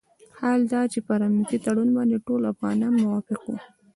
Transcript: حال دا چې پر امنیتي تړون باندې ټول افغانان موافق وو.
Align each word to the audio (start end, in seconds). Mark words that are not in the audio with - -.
حال 0.39 0.59
دا 0.71 0.81
چې 0.91 0.99
پر 1.07 1.19
امنیتي 1.27 1.57
تړون 1.65 1.89
باندې 1.97 2.17
ټول 2.27 2.41
افغانان 2.53 2.93
موافق 3.03 3.39
وو. 3.45 3.57